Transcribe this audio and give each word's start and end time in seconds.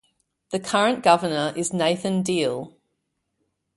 The 0.49 0.59
current 0.59 1.03
governor 1.03 1.53
is 1.55 1.73
Nathan 1.73 2.23
Deal. 2.23 2.75